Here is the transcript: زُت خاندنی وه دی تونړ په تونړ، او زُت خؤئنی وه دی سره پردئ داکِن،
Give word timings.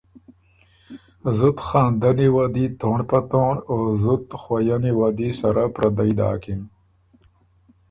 زُت 1.37 1.57
خاندنی 1.67 2.27
وه 2.35 2.45
دی 2.55 2.65
تونړ 2.79 2.99
په 3.09 3.19
تونړ، 3.31 3.53
او 3.71 3.79
زُت 4.01 4.25
خؤئنی 4.41 4.91
وه 4.99 5.09
دی 5.17 5.29
سره 5.41 5.63
پردئ 5.75 6.11
داکِن، 6.19 6.61